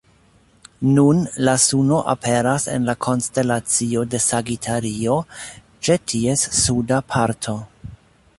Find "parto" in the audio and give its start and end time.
7.15-7.61